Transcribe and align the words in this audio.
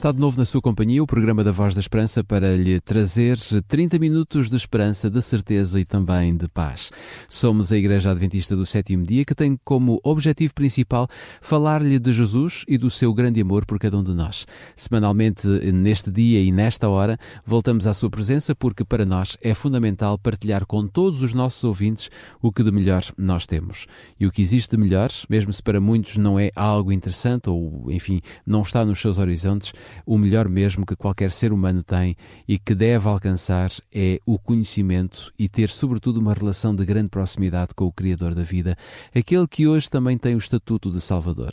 Está 0.00 0.12
de 0.12 0.18
novo 0.18 0.38
na 0.38 0.46
sua 0.46 0.62
companhia 0.62 1.02
o 1.02 1.06
programa 1.06 1.44
da 1.44 1.52
Voz 1.52 1.74
da 1.74 1.80
Esperança 1.80 2.24
para 2.24 2.56
lhe 2.56 2.80
trazer 2.80 3.36
30 3.68 3.98
minutos 3.98 4.48
de 4.48 4.56
esperança, 4.56 5.10
de 5.10 5.20
certeza 5.20 5.78
e 5.78 5.84
também 5.84 6.34
de 6.34 6.48
paz. 6.48 6.90
Somos 7.28 7.70
a 7.70 7.76
Igreja 7.76 8.10
Adventista 8.10 8.56
do 8.56 8.64
Sétimo 8.64 9.04
Dia 9.04 9.26
que 9.26 9.34
tem 9.34 9.60
como 9.62 10.00
objetivo 10.02 10.54
principal 10.54 11.06
falar-lhe 11.42 11.98
de 11.98 12.14
Jesus 12.14 12.64
e 12.66 12.78
do 12.78 12.88
seu 12.88 13.12
grande 13.12 13.42
amor 13.42 13.66
por 13.66 13.78
cada 13.78 13.98
um 13.98 14.02
de 14.02 14.14
nós. 14.14 14.46
Semanalmente, 14.74 15.46
neste 15.46 16.10
dia 16.10 16.40
e 16.40 16.50
nesta 16.50 16.88
hora, 16.88 17.18
voltamos 17.44 17.86
à 17.86 17.92
sua 17.92 18.08
presença 18.08 18.54
porque 18.54 18.86
para 18.86 19.04
nós 19.04 19.36
é 19.42 19.52
fundamental 19.52 20.18
partilhar 20.18 20.64
com 20.64 20.86
todos 20.86 21.22
os 21.22 21.34
nossos 21.34 21.62
ouvintes 21.62 22.08
o 22.40 22.50
que 22.50 22.64
de 22.64 22.72
melhor 22.72 23.02
nós 23.18 23.44
temos. 23.44 23.86
E 24.18 24.26
o 24.26 24.32
que 24.32 24.40
existe 24.40 24.70
de 24.70 24.82
melhor, 24.82 25.10
mesmo 25.28 25.52
se 25.52 25.62
para 25.62 25.78
muitos 25.78 26.16
não 26.16 26.38
é 26.38 26.50
algo 26.56 26.90
interessante 26.90 27.50
ou, 27.50 27.92
enfim, 27.92 28.22
não 28.46 28.62
está 28.62 28.82
nos 28.82 28.98
seus 28.98 29.18
horizontes, 29.18 29.74
o 30.04 30.18
melhor 30.18 30.48
mesmo 30.48 30.86
que 30.86 30.96
qualquer 30.96 31.30
ser 31.30 31.52
humano 31.52 31.82
tem 31.82 32.16
e 32.46 32.58
que 32.58 32.74
deve 32.74 33.08
alcançar 33.08 33.70
é 33.92 34.20
o 34.26 34.38
conhecimento 34.38 35.32
e 35.38 35.48
ter, 35.48 35.68
sobretudo, 35.68 36.20
uma 36.20 36.34
relação 36.34 36.74
de 36.74 36.84
grande 36.84 37.08
proximidade 37.08 37.74
com 37.74 37.84
o 37.84 37.92
Criador 37.92 38.34
da 38.34 38.42
vida, 38.42 38.76
aquele 39.14 39.46
que 39.46 39.66
hoje 39.66 39.90
também 39.90 40.16
tem 40.16 40.34
o 40.34 40.38
estatuto 40.38 40.90
de 40.90 41.00
Salvador. 41.00 41.52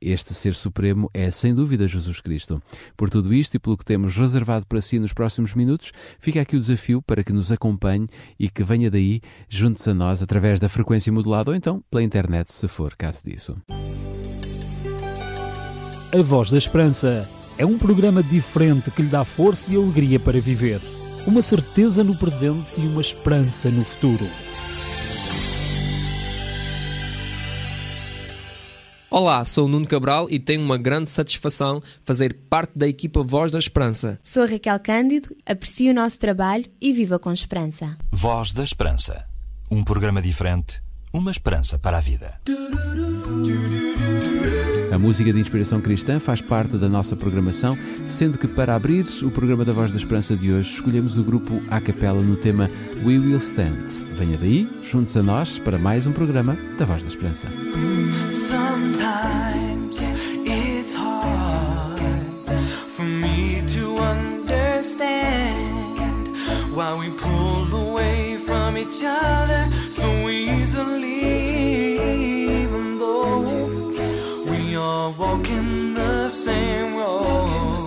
Este 0.00 0.34
ser 0.34 0.54
supremo 0.54 1.10
é, 1.14 1.30
sem 1.30 1.54
dúvida, 1.54 1.88
Jesus 1.88 2.20
Cristo. 2.20 2.62
Por 2.96 3.08
tudo 3.08 3.32
isto 3.32 3.54
e 3.54 3.58
pelo 3.58 3.76
que 3.76 3.84
temos 3.84 4.16
reservado 4.16 4.66
para 4.66 4.80
si 4.80 4.98
nos 4.98 5.12
próximos 5.12 5.54
minutos, 5.54 5.92
fica 6.18 6.40
aqui 6.40 6.56
o 6.56 6.60
desafio 6.60 7.00
para 7.00 7.24
que 7.24 7.32
nos 7.32 7.50
acompanhe 7.50 8.06
e 8.38 8.50
que 8.50 8.62
venha 8.62 8.90
daí, 8.90 9.20
juntos 9.48 9.86
a 9.88 9.94
nós, 9.94 10.22
através 10.22 10.60
da 10.60 10.68
frequência 10.68 11.12
modulada 11.12 11.50
ou 11.50 11.56
então 11.56 11.82
pela 11.90 12.02
internet, 12.02 12.52
se 12.52 12.68
for 12.68 12.94
caso 12.96 13.22
disso. 13.24 13.56
A 16.12 16.22
Voz 16.22 16.50
da 16.50 16.58
Esperança 16.58 17.28
é 17.56 17.64
um 17.64 17.78
programa 17.78 18.22
diferente 18.22 18.90
que 18.90 19.02
lhe 19.02 19.08
dá 19.08 19.24
força 19.24 19.72
e 19.72 19.76
alegria 19.76 20.18
para 20.18 20.40
viver. 20.40 20.80
Uma 21.26 21.40
certeza 21.40 22.04
no 22.04 22.16
presente 22.16 22.80
e 22.80 22.86
uma 22.86 23.00
esperança 23.00 23.70
no 23.70 23.84
futuro. 23.84 24.26
Olá, 29.08 29.44
sou 29.44 29.66
o 29.66 29.68
Nuno 29.68 29.86
Cabral 29.86 30.26
e 30.28 30.40
tenho 30.40 30.60
uma 30.60 30.76
grande 30.76 31.08
satisfação 31.08 31.80
fazer 32.04 32.34
parte 32.50 32.72
da 32.76 32.88
equipa 32.88 33.22
Voz 33.22 33.52
da 33.52 33.60
Esperança. 33.60 34.18
Sou 34.24 34.42
a 34.42 34.46
Raquel 34.46 34.80
Cândido, 34.80 35.34
aprecio 35.46 35.92
o 35.92 35.94
nosso 35.94 36.18
trabalho 36.18 36.66
e 36.80 36.92
viva 36.92 37.16
com 37.18 37.32
esperança. 37.32 37.96
Voz 38.10 38.50
da 38.50 38.64
Esperança. 38.64 39.24
Um 39.70 39.84
programa 39.84 40.20
diferente, 40.20 40.82
uma 41.12 41.30
esperança 41.30 41.78
para 41.78 41.98
a 41.98 42.00
vida. 42.00 42.40
A 44.94 44.98
música 44.98 45.32
de 45.32 45.40
inspiração 45.40 45.80
cristã 45.80 46.20
faz 46.20 46.40
parte 46.40 46.76
da 46.76 46.88
nossa 46.88 47.16
programação, 47.16 47.76
sendo 48.06 48.38
que 48.38 48.46
para 48.46 48.76
abrir 48.76 49.04
o 49.24 49.30
programa 49.30 49.64
da 49.64 49.72
Voz 49.72 49.90
da 49.90 49.96
Esperança 49.96 50.36
de 50.36 50.52
hoje, 50.52 50.70
escolhemos 50.74 51.18
o 51.18 51.24
grupo 51.24 51.60
A 51.68 51.80
Capela 51.80 52.22
no 52.22 52.36
tema 52.36 52.70
We 53.02 53.18
Will 53.18 53.38
Stand. 53.38 53.86
Venha 54.16 54.38
daí, 54.38 54.68
juntos 54.84 55.16
a 55.16 55.22
nós, 55.22 55.58
para 55.58 55.78
mais 55.78 56.06
um 56.06 56.12
programa 56.12 56.56
da 56.78 56.84
Voz 56.84 57.02
da 57.02 57.08
Esperança. 57.08 57.48
Sometimes 58.30 60.08
it's 60.46 60.94
hard 60.94 62.00
for 62.70 63.04
me 63.04 63.62
to 63.74 63.98
understand 63.98 65.18
why 66.72 66.94
we 66.96 67.10
pull 67.10 67.66
away 67.90 68.38
from 68.38 68.78
each 68.78 69.04
other 69.04 69.68
so 69.90 70.06
easily, 70.30 71.53
are 75.04 75.12
walking 75.18 75.92
the 75.92 76.28
same 76.28 76.96
road. 76.96 77.78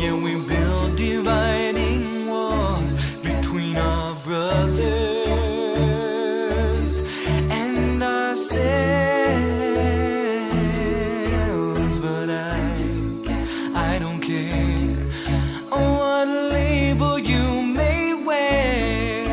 Yeah, 0.00 0.14
we 0.14 0.34
build 0.46 0.96
dividing 0.96 2.26
walls 2.26 2.94
between 3.20 3.76
our 3.76 4.14
brothers 4.24 4.92
and 7.50 8.02
ourselves. 8.02 8.62
But 11.98 12.30
I, 12.30 12.74
I 13.74 13.98
don't 13.98 14.20
care 14.22 14.96
what 15.68 16.28
label 16.28 17.18
you 17.18 17.62
may 17.62 18.14
wear. 18.14 19.26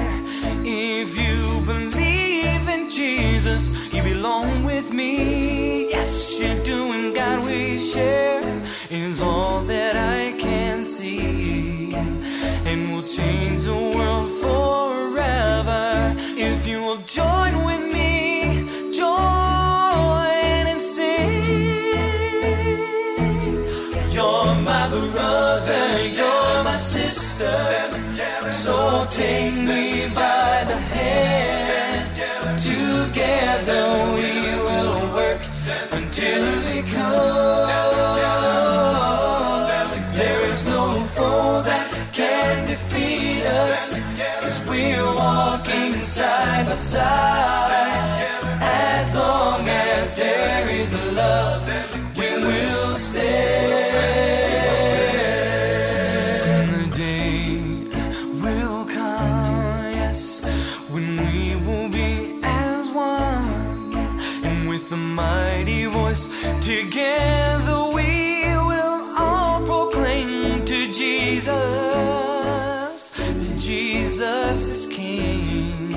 If 0.66 1.16
you 1.18 1.62
believe 1.66 2.68
in 2.68 2.90
Jesus, 2.90 3.72
you 3.94 4.04
belong 4.04 4.66
with 4.66 4.92
me. 4.92 5.90
Yes, 5.90 6.40
you 6.40 6.59
we 7.50 7.78
share 7.78 8.62
is 8.92 9.22
all 9.22 9.62
that 9.62 9.96
I 9.96 10.38
can 10.38 10.86
see. 10.86 11.94
And 12.70 12.92
we'll 12.92 13.10
change 13.20 13.64
the 13.64 13.82
world 13.96 14.30
forever 14.44 16.16
if 16.50 16.68
you 16.68 16.80
will 16.86 17.02
join 17.20 17.54
with 17.68 17.86
me. 17.98 18.12
Join 19.02 20.64
and 20.74 20.82
sing. 20.82 21.44
You're 24.16 24.56
my 24.72 24.86
brother, 24.90 25.86
you're 26.20 26.64
my 26.70 26.76
sister. 26.76 27.56
So 28.52 29.08
take 29.10 29.56
me 29.56 30.10
by 30.14 30.66
the 30.70 30.89
until 36.10 36.46
we 36.66 36.82
come. 36.90 37.70
There 40.18 40.42
is 40.52 40.66
no 40.66 41.04
foe 41.16 41.62
that 41.62 41.86
can 42.12 42.68
defeat 42.68 43.44
us. 43.46 44.00
Cause 44.42 44.60
we're 44.68 45.14
walking 45.14 46.02
side 46.02 46.66
by 46.66 46.74
side. 46.74 48.26
As 48.60 49.14
long 49.14 49.62
as 49.70 50.16
there 50.16 50.68
is 50.70 50.96
a 50.96 51.12
love, 51.12 51.62
we 52.18 52.30
will 52.48 52.96
stand. 52.96 53.89
With 64.90 65.00
a 65.00 65.02
mighty 65.02 65.86
voice, 65.86 66.28
together 66.62 67.86
we 67.94 68.42
will 68.70 69.14
all 69.18 69.62
proclaim 69.66 70.66
to 70.66 70.92
Jesus 70.92 71.52
that 73.12 73.58
Jesus 73.58 74.70
is 74.70 74.88
King. 74.88 75.94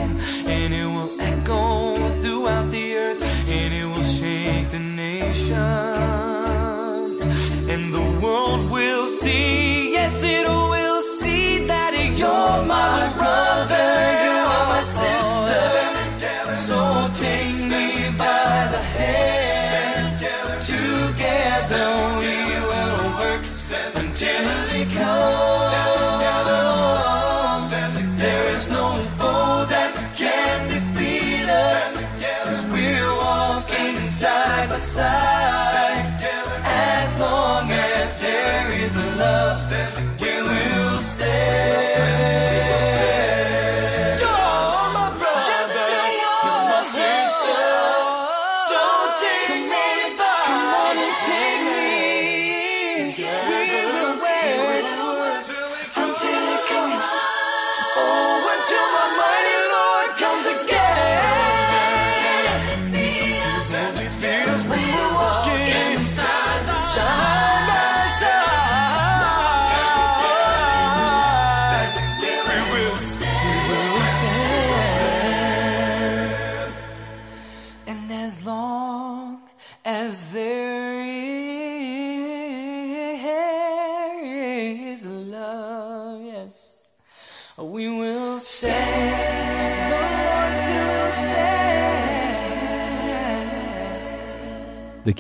And 0.46 0.74
it 0.74 0.86
will 0.86 1.10
echo 1.20 1.96
throughout 2.20 2.70
the 2.70 2.96
earth, 2.96 3.22
and 3.48 3.74
it 3.74 3.86
will 3.86 4.02
shake 4.02 4.70
the 4.70 4.78
nations. 4.78 5.56
And 7.68 7.94
the 7.94 8.20
world 8.20 8.70
will 8.70 9.06
see, 9.06 9.92
yes, 9.92 10.22
it 10.22 10.46
will 10.46 11.00
see 11.00 11.66
that 11.66 11.94
you're 11.94 12.64
my 12.66 13.12
brother, 13.16 13.86
you're 14.24 14.66
my 14.68 14.82
sister. 14.82 15.81
Until 24.12 24.44
we 24.70 24.84
come. 24.94 26.20
There 28.18 28.46
is 28.54 28.68
no 28.68 29.04
foe 29.18 29.64
that 29.72 29.92
can 30.14 30.68
defeat 30.68 31.48
us. 31.48 32.04
Cause 32.44 32.66
we're 32.66 33.14
walking 33.16 34.06
side 34.06 34.68
by 34.68 34.78
side. 34.78 36.04
As 36.64 37.18
long 37.18 37.70
as 37.70 38.18
there 38.20 38.72
is 38.84 38.96
love, 38.96 39.58
we 40.20 40.42
will 40.42 40.98
stand. 40.98 41.61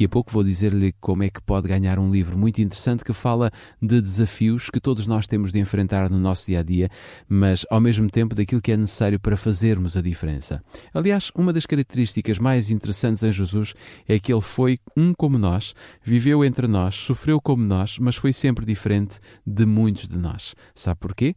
Daqui 0.02 0.06
a 0.06 0.18
pouco 0.18 0.32
vou 0.32 0.42
dizer-lhe 0.42 0.92
como 1.00 1.22
é 1.22 1.30
que 1.30 1.40
pode 1.40 1.68
ganhar 1.68 1.96
um 1.96 2.10
livro 2.10 2.36
muito 2.36 2.60
interessante 2.60 3.04
que 3.04 3.12
fala 3.12 3.52
de 3.80 4.00
desafios 4.00 4.68
que 4.68 4.80
todos 4.80 5.06
nós 5.06 5.28
temos 5.28 5.52
de 5.52 5.60
enfrentar 5.60 6.10
no 6.10 6.18
nosso 6.18 6.46
dia 6.46 6.58
a 6.58 6.62
dia, 6.64 6.90
mas 7.28 7.64
ao 7.70 7.80
mesmo 7.80 8.10
tempo 8.10 8.34
daquilo 8.34 8.60
que 8.60 8.72
é 8.72 8.76
necessário 8.76 9.20
para 9.20 9.36
fazermos 9.36 9.96
a 9.96 10.02
diferença. 10.02 10.60
Aliás, 10.92 11.30
uma 11.36 11.52
das 11.52 11.66
características 11.66 12.40
mais 12.40 12.68
interessantes 12.68 13.22
em 13.22 13.30
Jesus 13.30 13.74
é 14.08 14.18
que 14.18 14.32
ele 14.32 14.40
foi 14.40 14.80
um 14.96 15.14
como 15.14 15.38
nós, 15.38 15.72
viveu 16.02 16.44
entre 16.44 16.66
nós, 16.66 16.96
sofreu 16.96 17.40
como 17.40 17.62
nós, 17.62 17.96
mas 18.00 18.16
foi 18.16 18.32
sempre 18.32 18.66
diferente 18.66 19.20
de 19.46 19.64
muitos 19.64 20.08
de 20.08 20.18
nós. 20.18 20.56
Sabe 20.74 20.98
porquê? 20.98 21.36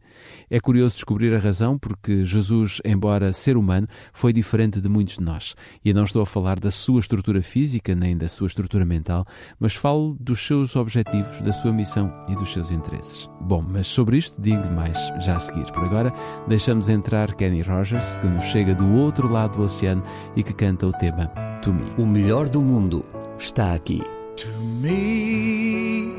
É 0.50 0.58
curioso 0.58 0.96
descobrir 0.96 1.32
a 1.32 1.38
razão 1.38 1.78
porque 1.78 2.24
Jesus, 2.24 2.80
embora 2.84 3.32
ser 3.32 3.56
humano, 3.56 3.86
foi 4.12 4.32
diferente 4.32 4.80
de 4.80 4.88
muitos 4.88 5.18
de 5.18 5.22
nós. 5.22 5.54
E 5.84 5.94
não 5.94 6.02
estou 6.02 6.20
a 6.20 6.26
falar 6.26 6.58
da 6.58 6.72
sua 6.72 6.98
estrutura 6.98 7.40
física 7.44 7.94
nem 7.94 8.16
da 8.16 8.28
sua 8.28 8.55
estrutura 8.56 8.84
mental, 8.84 9.26
mas 9.60 9.74
falo 9.74 10.16
dos 10.18 10.44
seus 10.44 10.74
objetivos, 10.76 11.40
da 11.42 11.52
sua 11.52 11.72
missão 11.72 12.12
e 12.28 12.34
dos 12.34 12.52
seus 12.52 12.70
interesses. 12.70 13.28
Bom, 13.40 13.62
mas 13.62 13.86
sobre 13.86 14.16
isto 14.16 14.40
digo-lhe 14.40 14.70
mais 14.70 14.98
já 15.20 15.36
a 15.36 15.40
seguir. 15.40 15.70
Por 15.72 15.84
agora, 15.84 16.12
deixamos 16.48 16.88
entrar 16.88 17.34
Kenny 17.34 17.60
Rogers, 17.60 18.18
que 18.18 18.26
nos 18.26 18.44
chega 18.44 18.74
do 18.74 18.90
outro 18.94 19.28
lado 19.28 19.58
do 19.58 19.64
oceano 19.64 20.02
e 20.34 20.42
que 20.42 20.52
canta 20.52 20.86
o 20.86 20.92
tema 20.92 21.26
To 21.62 21.72
Me. 21.72 21.84
O 21.98 22.06
melhor 22.06 22.48
do 22.48 22.62
mundo 22.62 23.04
está 23.38 23.74
aqui. 23.74 24.02
To 24.36 24.48
me, 24.80 26.12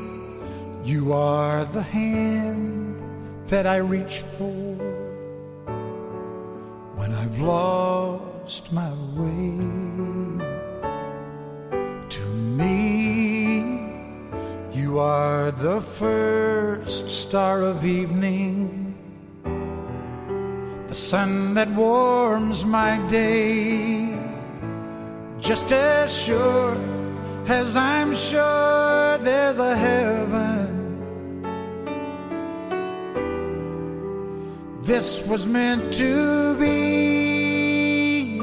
you 0.84 1.12
are 1.12 1.64
the 1.72 1.82
hand 1.82 2.96
that 3.48 3.66
I 3.66 3.80
reach 3.80 4.24
for 4.36 4.76
when 6.96 7.12
I've 7.12 7.40
lost 7.40 8.72
my 8.72 8.90
way. 9.16 9.87
The 15.58 15.80
first 15.80 17.08
star 17.10 17.62
of 17.62 17.84
evening, 17.84 18.94
the 20.86 20.94
sun 20.94 21.52
that 21.54 21.68
warms 21.70 22.64
my 22.64 22.96
day 23.08 24.16
just 25.40 25.72
as 25.72 26.16
sure 26.16 26.76
as 27.48 27.76
I'm 27.76 28.14
sure 28.14 29.18
there's 29.18 29.58
a 29.58 29.76
heaven. 29.76 30.68
This 34.82 35.26
was 35.26 35.44
meant 35.44 35.92
to 35.94 36.54
be. 36.54 38.38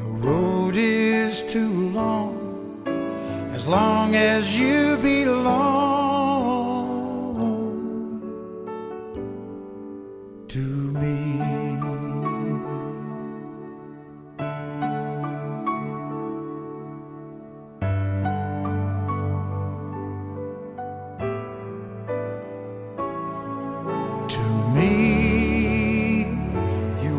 No 0.00 0.08
road 0.26 0.74
is 0.74 1.42
too 1.42 1.70
long 1.90 2.42
as 3.52 3.68
long 3.68 4.16
as 4.16 4.58
you 4.58 4.91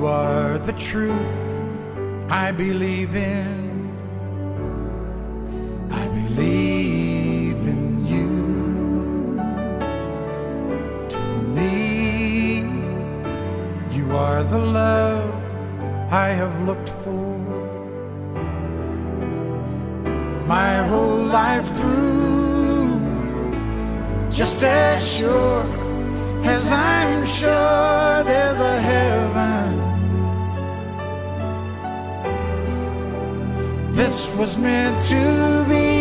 you 0.03 0.09
are 0.09 0.57
the 0.57 0.73
truth 0.73 1.33
I 2.29 2.51
believe 2.51 3.15
in. 3.15 3.59
I 6.01 6.05
believe 6.19 7.61
in 7.73 7.83
you. 8.13 8.31
To 11.13 11.23
me, 11.57 12.65
you 13.97 14.05
are 14.25 14.43
the 14.43 14.63
love 14.81 15.31
I 16.11 16.27
have 16.41 16.55
looked 16.67 16.91
for. 17.03 17.31
My 20.55 20.73
whole 20.89 21.23
life 21.41 21.69
through, 21.77 22.99
just 24.39 24.63
as 24.63 24.99
sure 25.15 25.63
as 26.43 26.73
I'm 26.73 27.25
sure 27.25 27.82
This 34.13 34.35
was 34.35 34.57
meant 34.57 35.01
to 35.09 35.65
be. 35.67 35.92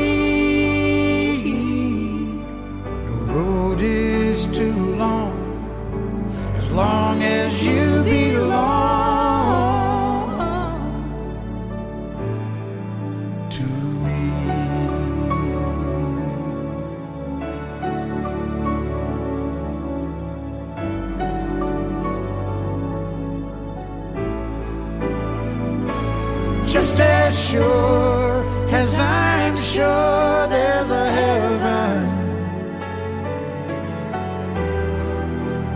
Just 26.73 26.99
as 27.01 27.51
sure 27.51 28.45
as 28.71 28.99
I'm 28.99 29.57
sure 29.59 30.47
there's 30.55 30.89
a 30.89 31.07
heaven. 31.21 32.09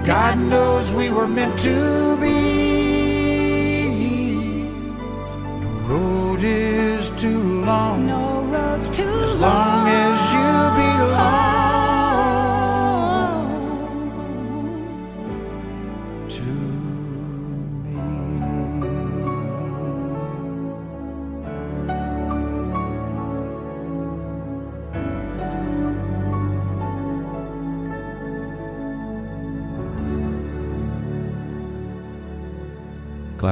God 0.07 0.39
knows 0.39 0.91
we 0.93 1.11
were 1.11 1.29
meant 1.29 1.59
to 1.59 2.17
be. 2.17 3.57
No 5.61 5.71
road 5.91 6.43
is 6.43 7.11
too 7.11 7.43
long. 7.67 8.07
No 8.07 8.41
road's 8.45 8.89
too 8.89 9.21
long 9.45 9.66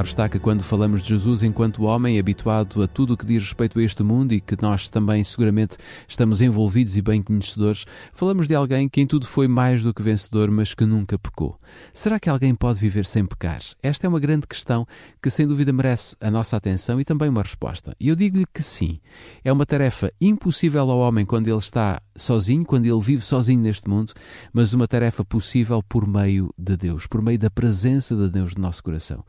Está 0.05 0.29
que 0.29 0.37
quando 0.37 0.61
falamos 0.61 1.01
de 1.01 1.09
Jesus 1.09 1.41
enquanto 1.41 1.83
homem 1.83 2.19
habituado 2.19 2.81
a 2.83 2.87
tudo 2.87 3.13
o 3.13 3.17
que 3.17 3.25
diz 3.25 3.41
respeito 3.41 3.79
a 3.79 3.83
este 3.83 4.03
mundo 4.03 4.33
e 4.33 4.39
que 4.39 4.55
nós 4.61 4.87
também 4.87 5.23
seguramente 5.23 5.77
estamos 6.07 6.43
envolvidos 6.43 6.95
e 6.95 7.01
bem 7.01 7.23
conhecedores, 7.23 7.85
falamos 8.13 8.47
de 8.47 8.53
alguém 8.53 8.87
que 8.87 9.01
em 9.01 9.07
tudo 9.07 9.25
foi 9.25 9.47
mais 9.47 9.81
do 9.81 9.93
que 9.93 10.03
vencedor, 10.03 10.51
mas 10.51 10.75
que 10.75 10.85
nunca 10.85 11.17
pecou. 11.17 11.59
Será 11.91 12.19
que 12.19 12.29
alguém 12.29 12.53
pode 12.53 12.79
viver 12.79 13.05
sem 13.05 13.25
pecar? 13.25 13.59
Esta 13.81 14.05
é 14.05 14.07
uma 14.07 14.19
grande 14.19 14.45
questão 14.45 14.87
que 15.21 15.29
sem 15.29 15.47
dúvida 15.47 15.73
merece 15.73 16.15
a 16.21 16.29
nossa 16.29 16.55
atenção 16.55 17.01
e 17.01 17.03
também 17.03 17.27
uma 17.27 17.41
resposta. 17.41 17.95
E 17.99 18.07
eu 18.07 18.15
digo-lhe 18.15 18.45
que 18.53 18.61
sim. 18.61 18.99
É 19.43 19.51
uma 19.51 19.65
tarefa 19.65 20.13
impossível 20.21 20.89
ao 20.89 20.99
homem 20.99 21.25
quando 21.25 21.47
ele 21.47 21.57
está 21.57 21.99
sozinho, 22.15 22.63
quando 22.63 22.85
ele 22.85 23.01
vive 23.01 23.23
sozinho 23.23 23.59
neste 23.59 23.89
mundo, 23.89 24.13
mas 24.53 24.71
uma 24.71 24.87
tarefa 24.87 25.25
possível 25.25 25.81
por 25.81 26.07
meio 26.07 26.53
de 26.57 26.77
Deus, 26.77 27.07
por 27.07 27.21
meio 27.21 27.39
da 27.39 27.49
presença 27.49 28.15
de 28.15 28.29
Deus 28.29 28.55
no 28.55 28.61
nosso 28.61 28.83
coração. 28.83 29.25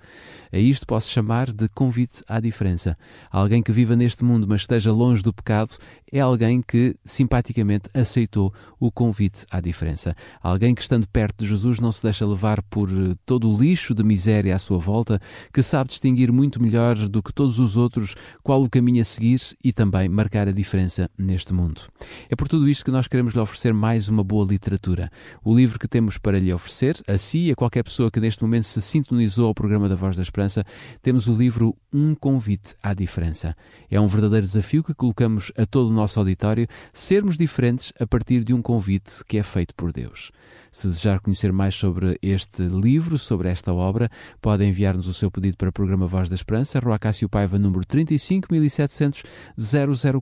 A 0.53 0.66
isto 0.71 0.87
posso 0.87 1.11
chamar 1.11 1.53
de 1.53 1.69
convite 1.69 2.23
à 2.29 2.41
diferença. 2.41 2.97
Alguém 3.31 3.63
que 3.63 3.73
viva 3.73 3.97
neste 3.97 4.25
mundo, 4.25 4.47
mas 4.49 4.63
esteja 4.63 4.93
longe 4.93 5.23
do 5.23 5.33
pecado, 5.33 5.77
é 6.13 6.21
alguém 6.21 6.63
que 6.63 6.97
simpaticamente 7.05 7.91
aceitou 7.93 8.53
o 8.79 8.91
convite 8.91 9.45
à 9.51 9.61
diferença. 9.61 10.15
Alguém 10.41 10.75
que, 10.75 10.83
estando 10.83 11.09
perto 11.09 11.43
de 11.43 11.49
Jesus, 11.49 11.81
não 11.81 11.91
se 11.91 12.03
deixa 12.03 12.27
levar 12.27 12.63
por 12.63 12.89
eh, 12.91 13.15
todo 13.25 13.51
o 13.51 13.61
lixo 13.61 13.95
de 13.95 14.05
miséria 14.05 14.55
à 14.55 14.59
sua 14.59 14.79
volta, 14.79 15.21
que 15.53 15.63
sabe 15.63 15.91
distinguir 15.91 16.31
muito 16.33 16.63
melhor 16.63 16.97
do 16.97 17.23
que 17.23 17.33
todos 17.33 17.59
os 17.59 17.77
outros 17.77 18.15
qual 18.43 18.63
o 18.63 18.71
caminho 18.71 19.01
a 19.01 19.05
seguir 19.05 19.41
e 19.63 19.73
também 19.73 20.09
marcar 20.09 20.49
a 20.49 20.53
diferença 20.53 21.11
neste 21.19 21.53
mundo. 21.53 21.83
É 22.31 22.37
por 22.37 22.49
tudo 22.49 22.69
isto 22.69 22.85
que 22.85 22.91
nós 22.91 23.09
queremos 23.09 23.35
lhe 23.35 23.41
oferecer 23.41 23.75
mais 23.75 24.09
uma 24.09 24.23
boa 24.23 24.47
literatura. 24.47 25.11
O 25.45 25.55
livro 25.55 25.79
que 25.79 25.89
temos 25.89 26.19
para 26.19 26.39
lhe 26.39 26.53
oferecer, 26.53 27.03
a 27.09 27.19
si 27.19 27.47
e 27.47 27.51
a 27.51 27.57
qualquer 27.57 27.83
pessoa 27.83 28.11
que 28.11 28.21
neste 28.21 28.43
momento 28.43 28.65
se 28.65 28.81
sintonizou 28.81 29.49
ao 29.49 29.55
programa 29.55 29.89
da 29.89 29.97
Voz 29.97 30.17
da 30.17 30.23
Esperança, 30.23 30.65
temos 31.03 31.27
o 31.27 31.35
livro 31.35 31.77
Um 31.93 32.15
Convite 32.15 32.75
à 32.83 32.95
Diferença. 32.95 33.57
É 33.91 34.01
um 34.01 34.09
verdadeiro 34.09 34.47
desafio 34.47 34.85
que 34.85 34.95
colocamos 34.95 35.53
a 35.57 35.67
todo 35.67 35.96
nosso 35.97 36.21
auditório 36.21 36.69
sermos 36.93 37.37
diferentes 37.37 37.93
a 37.99 38.07
partir 38.07 38.45
de 38.45 38.55
um 38.55 38.63
convite 38.63 39.25
que 39.27 39.39
é 39.39 39.43
feito 39.43 39.75
por 39.75 39.93
Deus. 39.93 40.31
Se 40.77 40.89
desejar 40.89 41.21
conhecer 41.21 41.55
mais 41.55 41.75
sobre 41.75 42.19
este 42.21 42.65
livro, 42.65 43.17
sobre 43.17 43.49
esta 43.49 43.73
obra, 43.73 44.11
pode 44.43 44.63
enviar-nos 44.63 45.09
o 45.09 45.15
seu 45.15 45.31
pedido 45.31 45.57
para 45.57 45.71
o 45.71 45.73
programa 45.73 46.07
Voz 46.07 46.29
da 46.29 46.35
Esperança, 46.35 46.79
Rua 46.79 46.99
Cássio 46.99 47.31
Paiva, 47.31 47.59
número 47.59 47.83
35700 47.87 49.23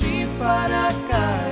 te 0.00 0.26
fará 0.38 0.88
cair 1.08 1.47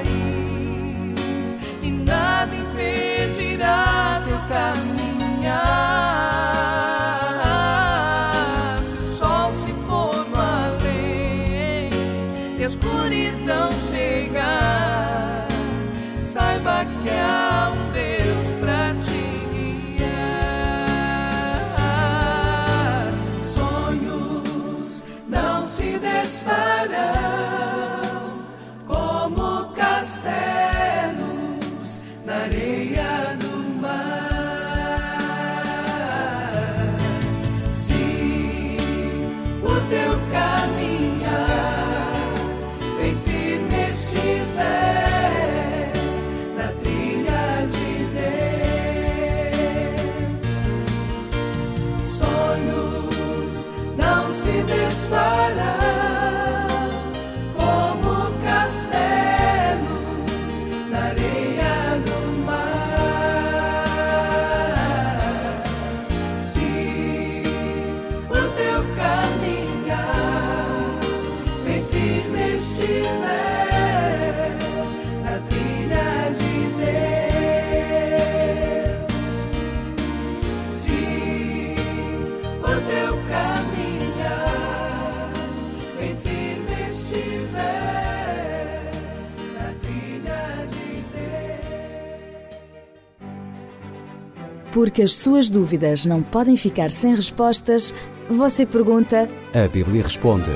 Porque 94.97 95.05
as 95.05 95.13
suas 95.13 95.51
dúvidas 95.51 96.07
não 96.07 96.23
podem 96.23 96.57
ficar 96.57 96.91
sem 96.91 97.15
respostas, 97.15 97.95
você 98.31 98.65
pergunta. 98.65 99.29
A 99.53 99.69
Bíblia 99.69 100.03
responde. 100.03 100.51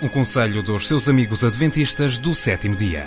Um 0.00 0.08
conselho 0.08 0.62
dos 0.62 0.88
seus 0.88 1.10
amigos 1.10 1.44
adventistas 1.44 2.16
do 2.16 2.34
sétimo 2.34 2.74
dia. 2.74 3.06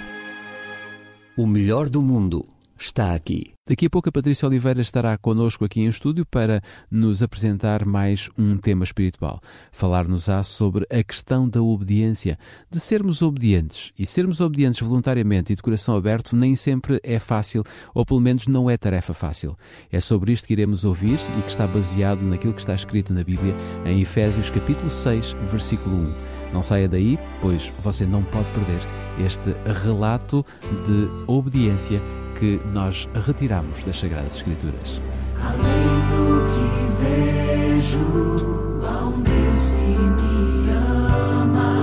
O 1.35 1.47
melhor 1.47 1.89
do 1.89 2.03
mundo 2.03 2.45
está 2.77 3.13
aqui. 3.13 3.53
Daqui 3.65 3.85
a 3.85 3.89
pouco 3.89 4.09
a 4.09 4.11
Patrícia 4.11 4.45
Oliveira 4.45 4.81
estará 4.81 5.17
connosco 5.17 5.63
aqui 5.63 5.79
em 5.79 5.87
estúdio 5.87 6.25
para 6.25 6.61
nos 6.91 7.23
apresentar 7.23 7.85
mais 7.85 8.29
um 8.37 8.57
tema 8.57 8.83
espiritual. 8.83 9.39
Falar-nos-á 9.71 10.43
sobre 10.43 10.85
a 10.89 11.01
questão 11.01 11.47
da 11.47 11.61
obediência, 11.61 12.37
de 12.69 12.77
sermos 12.81 13.21
obedientes. 13.21 13.93
E 13.97 14.05
sermos 14.05 14.41
obedientes 14.41 14.81
voluntariamente 14.81 15.53
e 15.53 15.55
de 15.55 15.61
coração 15.61 15.95
aberto 15.95 16.35
nem 16.35 16.57
sempre 16.57 16.99
é 17.03 17.17
fácil, 17.19 17.63
ou 17.93 18.05
pelo 18.05 18.19
menos 18.19 18.47
não 18.47 18.69
é 18.69 18.75
tarefa 18.75 19.13
fácil. 19.13 19.57
É 19.89 20.01
sobre 20.01 20.33
isto 20.33 20.45
que 20.45 20.53
iremos 20.53 20.83
ouvir 20.83 21.19
e 21.39 21.41
que 21.43 21.49
está 21.49 21.65
baseado 21.65 22.21
naquilo 22.23 22.53
que 22.53 22.59
está 22.59 22.75
escrito 22.75 23.13
na 23.13 23.23
Bíblia 23.23 23.55
em 23.85 24.01
Efésios 24.01 24.49
capítulo 24.49 24.89
6, 24.89 25.37
versículo 25.49 25.95
1. 25.95 26.53
Não 26.53 26.61
saia 26.61 26.89
daí, 26.89 27.17
pois 27.41 27.71
você 27.81 28.05
não 28.05 28.23
pode 28.23 28.49
perder 28.51 28.81
este 29.25 29.55
relato 29.81 30.45
de 30.85 31.07
obediência 31.27 32.01
que 32.33 32.59
nós 32.73 33.07
retiramos 33.25 33.83
das 33.83 33.99
Sagradas 33.99 34.35
Escrituras. 34.35 35.01
Além 35.39 36.01
do 36.09 36.45
que 36.51 36.67
vejo, 37.03 38.81
há 38.85 39.05
um 39.05 39.21
Deus 39.21 39.71
que 39.71 39.97
me 40.23 40.71
ama, 40.71 41.77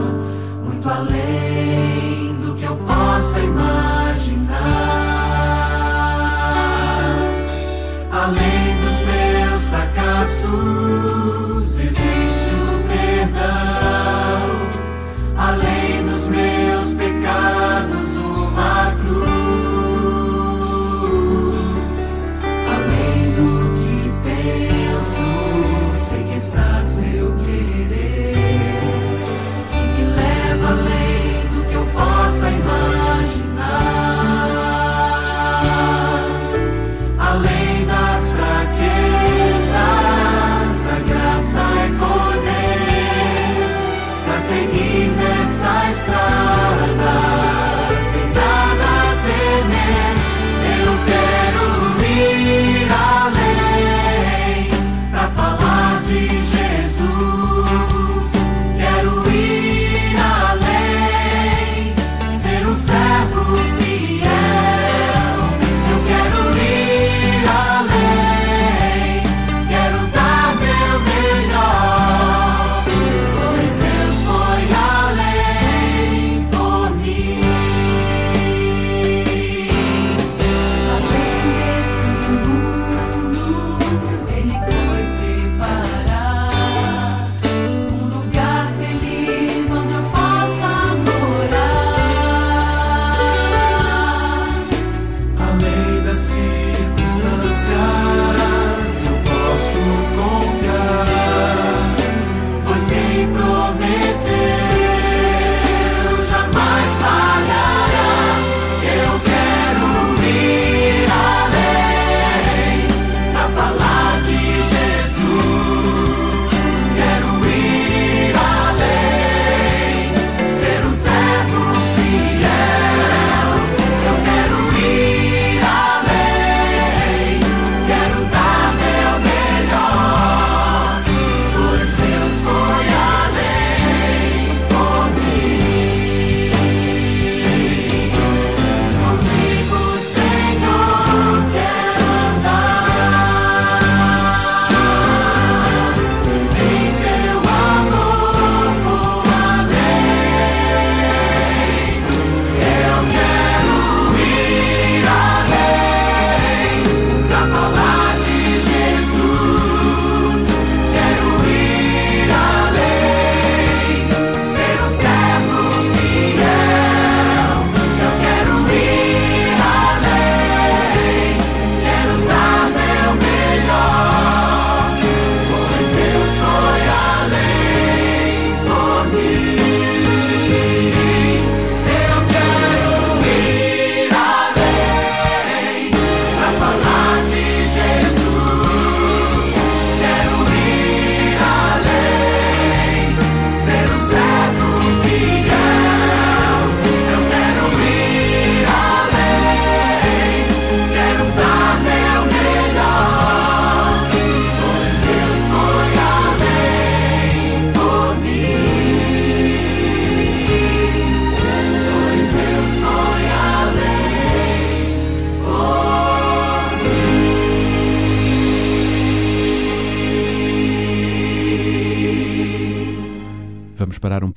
muito 0.65 0.89
além 0.89 2.35
do 2.37 2.55
que 2.55 2.65
eu 2.65 2.77
possa 2.77 3.39
imaginar. 3.41 4.17
Além 8.13 8.77
dos 8.81 9.01
meus 9.01 9.69
fracassos, 9.69 10.49
existe 11.79 12.10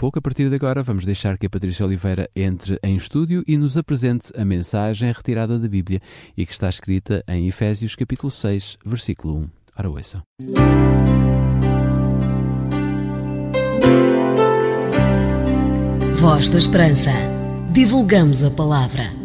pouco 0.03 0.19
a 0.19 0.21
partir 0.21 0.49
de 0.49 0.55
agora. 0.55 0.83
Vamos 0.83 1.05
deixar 1.05 1.37
que 1.37 1.45
a 1.45 1.49
Patrícia 1.49 1.85
Oliveira 1.85 2.29
entre 2.35 2.77
em 2.83 2.97
estúdio 2.97 3.41
e 3.47 3.55
nos 3.55 3.77
apresente 3.77 4.33
a 4.37 4.43
mensagem 4.43 5.09
retirada 5.09 5.57
da 5.57 5.65
Bíblia 5.65 6.01
e 6.35 6.45
que 6.45 6.51
está 6.51 6.67
escrita 6.67 7.23
em 7.25 7.47
Efésios 7.47 7.95
capítulo 7.95 8.29
6, 8.29 8.79
versículo 8.85 9.37
1. 9.37 9.49
Ora, 9.79 9.89
ouça. 9.89 10.21
Voz 16.15 16.49
da 16.49 16.57
Esperança. 16.57 17.11
Divulgamos 17.71 18.43
a 18.43 18.51
palavra. 18.51 19.22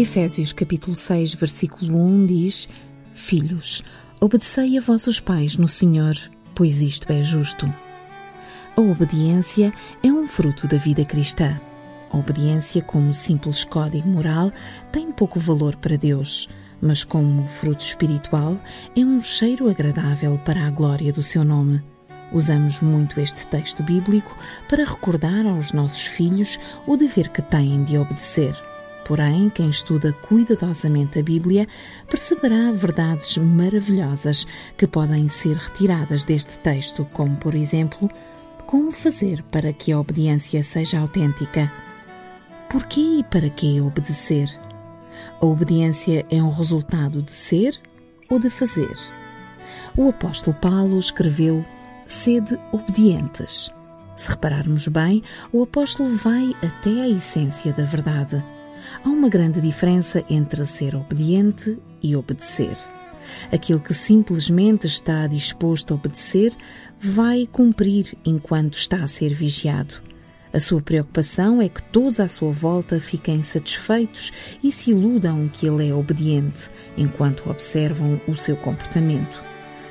Efésios 0.00 0.50
capítulo 0.50 0.96
6, 0.96 1.34
versículo 1.34 1.94
1 1.94 2.24
diz: 2.24 2.68
Filhos, 3.12 3.82
obedecei 4.18 4.78
a 4.78 4.80
vossos 4.80 5.20
pais 5.20 5.58
no 5.58 5.68
Senhor, 5.68 6.16
pois 6.54 6.80
isto 6.80 7.12
é 7.12 7.22
justo. 7.22 7.70
A 8.74 8.80
obediência 8.80 9.70
é 10.02 10.10
um 10.10 10.26
fruto 10.26 10.66
da 10.66 10.78
vida 10.78 11.04
cristã. 11.04 11.60
A 12.10 12.16
obediência, 12.16 12.80
como 12.80 13.12
simples 13.12 13.62
código 13.62 14.08
moral, 14.08 14.50
tem 14.90 15.12
pouco 15.12 15.38
valor 15.38 15.76
para 15.76 15.98
Deus, 15.98 16.48
mas 16.80 17.04
como 17.04 17.46
fruto 17.46 17.84
espiritual, 17.84 18.56
é 18.96 19.00
um 19.00 19.22
cheiro 19.22 19.68
agradável 19.68 20.40
para 20.46 20.66
a 20.66 20.70
glória 20.70 21.12
do 21.12 21.22
seu 21.22 21.44
nome. 21.44 21.82
Usamos 22.32 22.80
muito 22.80 23.20
este 23.20 23.46
texto 23.46 23.82
bíblico 23.82 24.34
para 24.66 24.82
recordar 24.82 25.44
aos 25.44 25.74
nossos 25.74 26.06
filhos 26.06 26.58
o 26.86 26.96
dever 26.96 27.28
que 27.28 27.42
têm 27.42 27.84
de 27.84 27.98
obedecer. 27.98 28.69
Porém, 29.04 29.50
quem 29.50 29.68
estuda 29.68 30.12
cuidadosamente 30.12 31.18
a 31.18 31.22
Bíblia 31.22 31.66
perceberá 32.08 32.70
verdades 32.72 33.36
maravilhosas 33.36 34.46
que 34.76 34.86
podem 34.86 35.26
ser 35.28 35.56
retiradas 35.56 36.24
deste 36.24 36.58
texto, 36.58 37.06
como, 37.12 37.36
por 37.36 37.54
exemplo, 37.54 38.10
como 38.66 38.92
fazer 38.92 39.42
para 39.50 39.72
que 39.72 39.90
a 39.90 39.98
obediência 39.98 40.62
seja 40.62 41.00
autêntica. 41.00 41.72
Por 42.68 42.84
que 42.86 43.18
e 43.18 43.24
para 43.24 43.50
que 43.50 43.80
obedecer? 43.80 44.48
A 45.40 45.44
obediência 45.44 46.24
é 46.30 46.40
um 46.40 46.50
resultado 46.50 47.20
de 47.20 47.32
ser 47.32 47.76
ou 48.28 48.38
de 48.38 48.48
fazer? 48.48 48.94
O 49.96 50.08
apóstolo 50.08 50.56
Paulo 50.56 50.98
escreveu: 50.98 51.64
Sede 52.06 52.56
obedientes. 52.70 53.72
Se 54.14 54.28
repararmos 54.28 54.86
bem, 54.86 55.22
o 55.52 55.62
apóstolo 55.62 56.16
vai 56.16 56.54
até 56.62 56.90
a 56.90 57.08
essência 57.08 57.72
da 57.72 57.84
verdade. 57.84 58.40
Há 59.04 59.08
uma 59.08 59.28
grande 59.28 59.60
diferença 59.60 60.24
entre 60.28 60.64
ser 60.66 60.94
obediente 60.94 61.78
e 62.02 62.16
obedecer. 62.16 62.76
Aquele 63.52 63.80
que 63.80 63.94
simplesmente 63.94 64.86
está 64.86 65.26
disposto 65.26 65.92
a 65.92 65.94
obedecer 65.94 66.54
vai 67.00 67.46
cumprir 67.50 68.16
enquanto 68.24 68.74
está 68.74 69.02
a 69.02 69.08
ser 69.08 69.34
vigiado. 69.34 70.02
A 70.52 70.58
sua 70.58 70.82
preocupação 70.82 71.62
é 71.62 71.68
que 71.68 71.82
todos 71.82 72.18
à 72.18 72.26
sua 72.26 72.50
volta 72.50 72.98
fiquem 72.98 73.40
satisfeitos 73.42 74.32
e 74.62 74.72
se 74.72 74.90
iludam 74.90 75.48
que 75.48 75.66
ele 75.66 75.88
é 75.88 75.94
obediente, 75.94 76.68
enquanto 76.96 77.48
observam 77.48 78.20
o 78.26 78.34
seu 78.34 78.56
comportamento. 78.56 79.40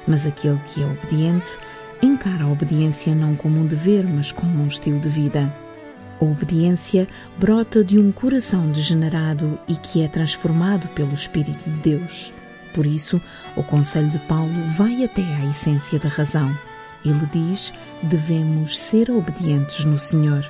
Mas 0.06 0.26
aquele 0.26 0.60
que 0.68 0.84
é 0.84 0.86
obediente 0.86 1.58
encara 2.02 2.44
a 2.44 2.52
obediência 2.52 3.16
não 3.16 3.36
como 3.36 3.62
um 3.62 3.66
dever, 3.66 4.06
mas 4.06 4.34
como 4.34 4.62
um 4.62 4.68
estilo 4.68 5.00
de 5.00 5.08
vida. 5.08 5.50
A 6.22 6.26
obediência 6.26 7.08
brota 7.38 7.84
de 7.84 7.98
um 7.98 8.12
coração 8.12 8.70
degenerado 8.72 9.58
e 9.68 9.76
que 9.76 10.04
é 10.04 10.08
transformado 10.08 10.88
pelo 10.90 11.14
Espírito 11.14 11.70
de 11.70 11.80
Deus. 11.80 12.34
Por 12.74 12.86
isso, 12.86 13.22
o 13.56 13.64
conselho 13.64 14.10
de 14.10 14.20
Paulo 14.20 14.54
vai 14.78 15.04
até 15.04 15.24
à 15.24 15.46
essência 15.46 15.98
da 15.98 16.10
razão. 16.10 16.56
Ele 17.06 17.26
diz: 17.32 17.74
devemos 18.04 18.78
ser 18.78 19.10
obedientes 19.10 19.86
no 19.86 19.98
Senhor. 19.98 20.46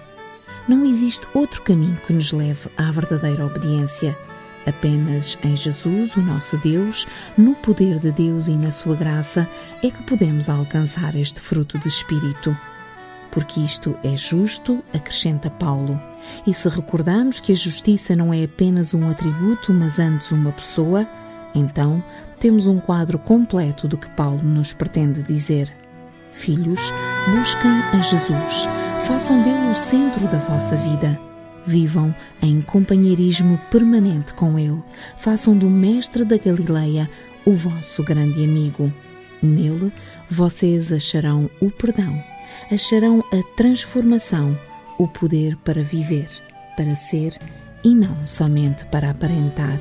Não 0.68 0.86
existe 0.86 1.28
outro 1.34 1.62
caminho 1.62 1.98
que 2.06 2.14
nos 2.14 2.32
leve 2.32 2.70
à 2.78 2.92
verdadeira 2.92 3.46
obediência. 3.46 4.18
Apenas 4.66 5.38
em 5.44 5.56
Jesus, 5.56 6.16
o 6.16 6.22
nosso 6.22 6.58
Deus, 6.58 7.08
no 7.38 7.56
poder 7.56 7.98
de 7.98 8.12
Deus 8.12 8.48
e 8.48 8.52
na 8.52 8.72
sua 8.72 8.96
graça, 8.96 9.48
é 9.82 9.90
que 9.90 10.04
podemos 10.04 10.50
alcançar 10.50 11.16
este 11.16 11.40
fruto 11.40 11.78
do 11.78 11.88
Espírito 11.88 12.56
porque 13.32 13.60
isto 13.60 13.96
é 14.04 14.16
justo, 14.18 14.84
acrescenta 14.94 15.50
Paulo. 15.50 16.00
E 16.46 16.54
se 16.54 16.68
recordarmos 16.70 17.40
que 17.40 17.52
a 17.52 17.56
justiça 17.56 18.16
não 18.16 18.34
é 18.34 18.44
apenas 18.44 18.94
um 18.94 19.10
atributo, 19.10 19.74
mas 19.74 20.00
antes 20.00 20.32
uma 20.32 20.52
pessoa, 20.52 21.08
então 21.54 22.04
temos 22.40 22.68
um 22.68 22.80
quadro 22.80 23.20
completo 23.20 23.88
do 23.88 23.98
que 23.98 24.10
Paulo 24.10 24.44
nos 24.44 24.74
pretende 24.74 25.22
dizer. 25.22 25.72
Filhos, 26.34 26.80
busquem 27.28 27.72
a 27.94 28.00
Jesus, 28.02 28.68
façam 29.06 29.42
dele 29.44 29.72
o 29.74 29.76
centro 29.76 30.28
da 30.28 30.38
vossa 30.40 30.76
vida. 30.78 31.20
Vivam 31.66 32.16
em 32.42 32.62
companheirismo 32.62 33.60
permanente 33.70 34.34
com 34.34 34.58
ele, 34.58 34.82
façam 35.18 35.56
do 35.56 35.70
Mestre 35.70 36.24
da 36.24 36.38
Galileia 36.38 37.10
o 37.46 37.54
vosso 37.54 38.04
grande 38.04 38.44
amigo. 38.44 38.92
Nele 39.42 39.92
vocês 40.30 40.92
acharão 40.92 41.50
o 41.60 41.70
perdão 41.70 42.29
acharão 42.72 43.24
a 43.32 43.56
transformação, 43.56 44.58
o 44.98 45.08
poder 45.08 45.56
para 45.58 45.84
viver, 45.84 46.28
para 46.76 46.96
ser 46.96 47.38
e 47.84 47.94
não 47.96 48.28
somente 48.28 48.86
para 48.86 49.10
aparentar. 49.10 49.80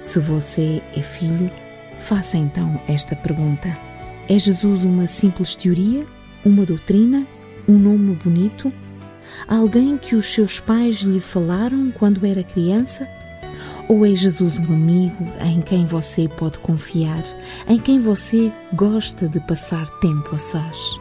Se 0.00 0.18
você 0.18 0.82
é 0.96 1.02
filho, 1.02 1.50
faça 1.98 2.36
então 2.36 2.80
esta 2.88 3.14
pergunta: 3.14 3.76
É 4.28 4.38
Jesus 4.38 4.84
uma 4.84 5.06
simples 5.06 5.54
teoria, 5.54 6.06
uma 6.44 6.64
doutrina, 6.64 7.26
um 7.68 7.74
nome 7.74 8.14
bonito? 8.16 8.72
Alguém 9.46 9.96
que 9.96 10.14
os 10.14 10.26
seus 10.26 10.60
pais 10.60 10.98
lhe 10.98 11.20
falaram 11.20 11.90
quando 11.92 12.26
era 12.26 12.42
criança? 12.42 13.08
Ou 13.88 14.06
é 14.06 14.14
Jesus 14.14 14.58
um 14.58 14.72
amigo 14.72 15.26
em 15.44 15.60
quem 15.60 15.84
você 15.84 16.28
pode 16.28 16.58
confiar, 16.58 17.22
em 17.66 17.78
quem 17.78 17.98
você 17.98 18.52
gosta 18.72 19.28
de 19.28 19.40
passar 19.40 19.86
tempo 19.98 20.34
a 20.34 20.38
sós? 20.38 21.00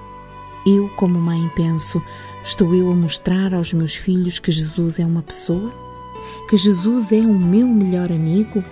Eu, 0.69 0.87
como 0.89 1.17
mãe, 1.19 1.49
penso: 1.55 1.99
estou 2.43 2.75
eu 2.75 2.91
a 2.91 2.95
mostrar 2.95 3.55
aos 3.55 3.73
meus 3.73 3.95
filhos 3.95 4.37
que 4.37 4.51
Jesus 4.51 4.99
é 4.99 5.05
uma 5.05 5.23
pessoa? 5.23 5.71
Que 6.47 6.57
Jesus 6.57 7.11
é 7.11 7.21
o 7.21 7.33
meu 7.33 7.67
melhor 7.67 8.11
amigo? 8.11 8.63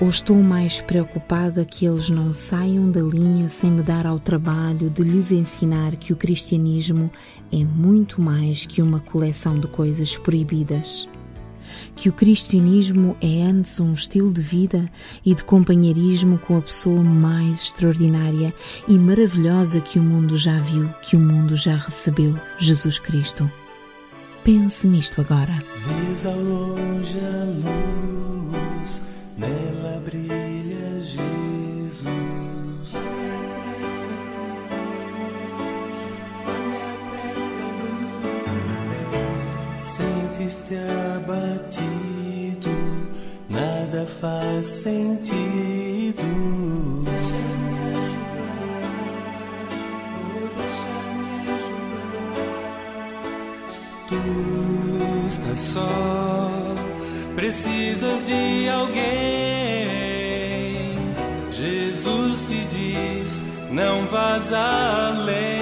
Ou 0.00 0.08
estou 0.08 0.40
mais 0.42 0.80
preocupada 0.80 1.64
que 1.64 1.84
eles 1.86 2.08
não 2.08 2.32
saiam 2.32 2.88
da 2.88 3.00
linha 3.00 3.48
sem 3.48 3.68
me 3.68 3.82
dar 3.82 4.06
ao 4.06 4.20
trabalho 4.20 4.88
de 4.90 5.02
lhes 5.02 5.32
ensinar 5.32 5.96
que 5.96 6.12
o 6.12 6.16
cristianismo 6.16 7.10
é 7.52 7.64
muito 7.64 8.22
mais 8.22 8.64
que 8.64 8.80
uma 8.80 9.00
coleção 9.00 9.58
de 9.58 9.66
coisas 9.66 10.16
proibidas? 10.16 11.08
Que 11.94 12.08
o 12.08 12.12
cristianismo 12.12 13.16
é 13.20 13.42
antes 13.42 13.80
um 13.80 13.92
estilo 13.92 14.32
de 14.32 14.42
vida 14.42 14.90
e 15.24 15.34
de 15.34 15.44
companheirismo 15.44 16.38
com 16.38 16.56
a 16.56 16.62
pessoa 16.62 17.02
mais 17.02 17.64
extraordinária 17.64 18.54
e 18.88 18.98
maravilhosa 18.98 19.80
que 19.80 19.98
o 19.98 20.02
mundo 20.02 20.36
já 20.36 20.58
viu, 20.58 20.88
que 21.02 21.16
o 21.16 21.20
mundo 21.20 21.56
já 21.56 21.76
recebeu, 21.76 22.34
Jesus 22.58 22.98
Cristo. 22.98 23.50
Pense 24.44 24.86
nisto 24.86 25.20
agora. 25.20 25.62
Vês 25.86 26.26
ao 26.26 26.40
longe 26.40 27.18
a 27.18 27.44
luz, 27.44 29.02
nela 29.36 30.00
brilha 30.00 30.99
Sentes-te 40.50 40.74
abatido, 41.14 42.70
nada 43.48 44.04
faz 44.20 44.66
sentido. 44.66 46.24
Tu 54.08 54.16
estás 55.28 55.58
só, 55.60 56.74
precisas 57.36 58.26
de 58.26 58.68
alguém. 58.68 58.98
Jesus 61.52 62.44
te 62.46 62.64
diz: 62.64 63.40
não 63.70 64.04
vás 64.06 64.52
além. 64.52 65.59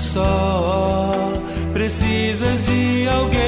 Só, 0.00 1.32
precisas 1.72 2.66
de 2.66 3.08
alguém. 3.08 3.39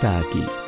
Está 0.05 0.19
aqui. 0.19 0.64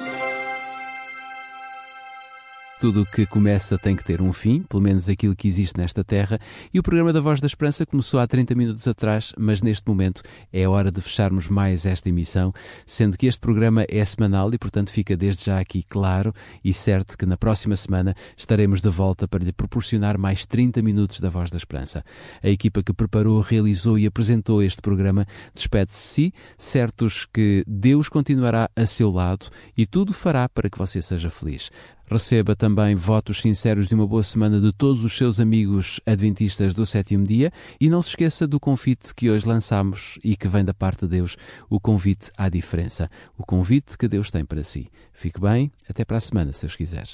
Tudo 2.87 3.01
o 3.01 3.05
que 3.05 3.25
começa 3.25 3.77
tem 3.77 3.97
que 3.97 4.03
ter 4.05 4.21
um 4.21 4.31
fim, 4.31 4.61
pelo 4.61 4.81
menos 4.81 5.09
aquilo 5.09 5.35
que 5.35 5.45
existe 5.45 5.77
nesta 5.77 6.05
terra, 6.05 6.39
e 6.73 6.79
o 6.79 6.81
programa 6.81 7.11
da 7.11 7.19
Voz 7.19 7.41
da 7.41 7.45
Esperança 7.45 7.85
começou 7.85 8.17
há 8.17 8.25
30 8.25 8.55
minutos 8.55 8.87
atrás, 8.87 9.33
mas 9.37 9.61
neste 9.61 9.85
momento 9.85 10.21
é 10.53 10.65
hora 10.65 10.89
de 10.89 11.01
fecharmos 11.01 11.49
mais 11.49 11.85
esta 11.85 12.07
emissão, 12.07 12.53
sendo 12.85 13.17
que 13.17 13.27
este 13.27 13.41
programa 13.41 13.85
é 13.89 14.05
semanal 14.05 14.53
e, 14.53 14.57
portanto, 14.57 14.89
fica 14.89 15.17
desde 15.17 15.47
já 15.47 15.59
aqui 15.59 15.83
claro 15.83 16.33
e 16.63 16.71
certo 16.71 17.17
que 17.17 17.25
na 17.25 17.35
próxima 17.35 17.75
semana 17.75 18.15
estaremos 18.37 18.79
de 18.79 18.89
volta 18.89 19.27
para 19.27 19.43
lhe 19.43 19.51
proporcionar 19.51 20.17
mais 20.17 20.45
30 20.45 20.81
minutos 20.81 21.19
da 21.19 21.29
Voz 21.29 21.51
da 21.51 21.57
Esperança. 21.57 22.05
A 22.41 22.47
equipa 22.47 22.81
que 22.81 22.93
preparou, 22.93 23.41
realizou 23.41 23.99
e 23.99 24.05
apresentou 24.05 24.63
este 24.63 24.81
programa 24.81 25.27
despede-se 25.53 26.33
certos 26.57 27.25
que 27.25 27.65
Deus 27.67 28.07
continuará 28.07 28.69
a 28.73 28.85
seu 28.85 29.11
lado 29.11 29.47
e 29.77 29.85
tudo 29.85 30.13
fará 30.13 30.47
para 30.47 30.69
que 30.69 30.77
você 30.77 31.01
seja 31.01 31.29
feliz. 31.29 31.69
Receba 32.09 32.55
também 32.55 32.95
votos 32.95 33.41
sinceros 33.41 33.89
de 33.89 33.93
uma 33.93 34.07
boa 34.07 34.23
semana 34.23 34.61
de 34.61 34.71
todos 34.71 35.03
os 35.03 35.17
seus 35.17 35.41
amigos 35.41 35.99
adventistas 36.05 36.73
do 36.73 36.85
sétimo 36.85 37.25
dia 37.25 37.51
e 37.81 37.89
não 37.89 38.01
se 38.01 38.09
esqueça 38.09 38.47
do 38.47 38.61
convite 38.61 39.13
que 39.13 39.29
hoje 39.29 39.45
lançamos 39.45 40.17
e 40.23 40.37
que 40.37 40.47
vem 40.47 40.63
da 40.63 40.73
parte 40.73 41.01
de 41.01 41.09
Deus, 41.09 41.35
o 41.69 41.81
convite 41.81 42.31
à 42.37 42.47
diferença, 42.47 43.09
o 43.37 43.45
convite 43.45 43.97
que 43.97 44.07
Deus 44.07 44.31
tem 44.31 44.45
para 44.45 44.63
si. 44.63 44.89
Fique 45.11 45.41
bem, 45.41 45.69
até 45.89 46.05
para 46.05 46.15
a 46.15 46.21
semana, 46.21 46.53
se 46.53 46.61
Deus 46.61 46.77
quiser. 46.77 47.07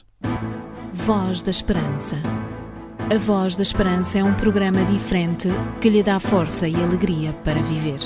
Voz 0.93 1.41
da 1.41 1.49
Esperança. 1.49 2.15
A 3.11 3.17
Voz 3.17 3.55
da 3.55 3.63
Esperança 3.63 4.19
é 4.19 4.23
um 4.23 4.33
programa 4.35 4.85
diferente 4.85 5.49
que 5.81 5.89
lhe 5.89 6.03
dá 6.03 6.19
força 6.19 6.67
e 6.67 6.75
alegria 6.75 7.33
para 7.33 7.61
viver. 7.63 7.99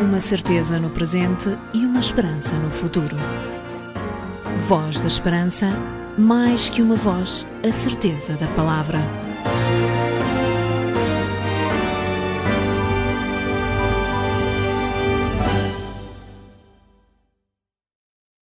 Uma 0.00 0.20
certeza 0.20 0.78
no 0.78 0.90
presente 0.90 1.48
e 1.74 1.78
uma 1.78 1.98
esperança 1.98 2.56
no 2.56 2.70
futuro. 2.70 3.16
Voz 4.68 5.00
da 5.00 5.06
Esperança, 5.06 5.66
mais 6.16 6.70
que 6.70 6.80
uma 6.82 6.96
voz, 6.96 7.46
a 7.66 7.72
certeza 7.72 8.34
da 8.34 8.46
palavra. 8.48 9.23